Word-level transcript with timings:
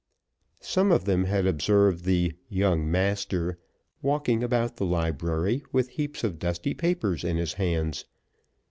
Some 0.61 0.91
of 0.91 1.05
them 1.05 1.25
had 1.25 1.45
observed 1.45 2.05
the 2.05 2.33
"young 2.49 2.89
master" 2.89 3.59
walking 4.01 4.43
about 4.43 4.77
the 4.77 4.83
library 4.87 5.63
with 5.71 5.89
heaps 5.89 6.23
of 6.23 6.39
dusty 6.39 6.73
papers 6.73 7.23
in 7.23 7.37
his 7.37 7.53
hands. 7.53 8.05